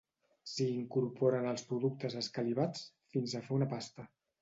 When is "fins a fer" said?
3.15-3.59